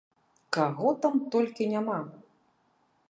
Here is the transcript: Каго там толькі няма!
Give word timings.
Каго 0.55 0.93
там 1.05 1.15
толькі 1.35 1.67
няма! 1.75 1.99